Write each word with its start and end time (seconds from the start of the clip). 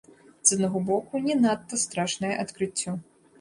З 0.49 0.55
аднаго 0.59 0.79
боку 0.87 1.21
не 1.25 1.35
надта 1.43 1.79
страшнае 1.83 2.33
адкрыццё. 2.47 2.97